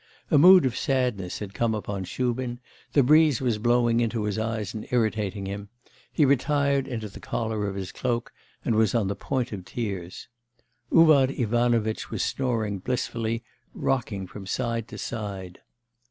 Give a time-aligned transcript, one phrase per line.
[0.31, 2.59] A mood of sadness had come upon Shubin;
[2.93, 5.69] the breeze was blowing into his eyes and irritating him;
[6.11, 8.33] he retired into the collar of his cloak
[8.65, 10.27] and was on the point of tears.
[10.91, 13.43] Uvar Ivanovitch was snoring blissfully,
[13.75, 15.59] rocking from side to side.